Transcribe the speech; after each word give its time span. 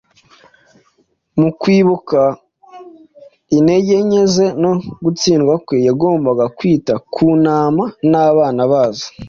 mu 1.39 1.49
kwibuka 1.59 2.19
intege 3.57 3.95
nke 4.07 4.23
ze 4.33 4.45
no 4.61 4.71
gutsindwa 5.03 5.53
kwe, 5.65 5.75
yagombaga 5.87 6.45
kwita 6.57 6.93
ku 7.13 7.25
ntama 7.43 7.83
n’abana 8.11 8.61
bazo 8.71 9.07